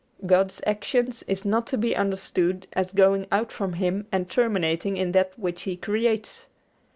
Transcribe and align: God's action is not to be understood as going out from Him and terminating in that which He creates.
God's 0.25 0.61
action 0.65 1.11
is 1.27 1.45
not 1.45 1.67
to 1.67 1.77
be 1.77 1.95
understood 1.95 2.65
as 2.73 2.91
going 2.91 3.27
out 3.31 3.51
from 3.51 3.73
Him 3.73 4.07
and 4.11 4.27
terminating 4.27 4.97
in 4.97 5.11
that 5.11 5.37
which 5.37 5.61
He 5.61 5.77
creates. 5.77 6.47